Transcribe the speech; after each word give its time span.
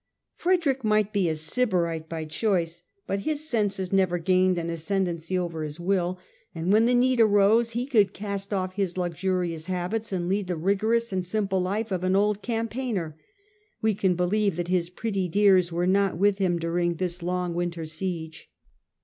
Frederick 0.33 0.83
might 0.83 1.13
be 1.13 1.29
a 1.29 1.35
sybarite 1.35 2.09
by 2.09 2.25
choice, 2.25 2.81
but 3.05 3.19
his 3.19 3.47
senses 3.47 3.93
never 3.93 4.17
gained 4.17 4.57
an 4.57 4.67
ascendancy 4.67 5.37
over 5.37 5.61
his 5.61 5.79
will, 5.79 6.17
and 6.55 6.73
when 6.73 6.85
the 6.87 6.95
need 6.95 7.21
arose 7.21 7.73
he 7.73 7.85
could 7.85 8.11
cast 8.11 8.51
off 8.51 8.73
his 8.73 8.97
luxurious 8.97 9.67
habits 9.67 10.11
and 10.11 10.27
lead 10.27 10.47
the 10.47 10.55
rigorous 10.57 11.13
and 11.13 11.23
simple 11.23 11.61
life 11.61 11.91
of 11.91 12.03
an 12.03 12.15
old 12.15 12.41
campaigner. 12.41 13.15
We 13.83 13.93
can 13.93 14.15
believe 14.15 14.55
that 14.55 14.69
his" 14.69 14.89
pretty 14.99 15.27
dears" 15.27 15.71
were 15.71 15.85
not 15.85 16.17
with 16.17 16.39
him 16.39 16.57
during 16.57 16.95
this 16.95 17.21
long 17.21 17.53
winter 17.53 17.85
siege. 17.85 18.49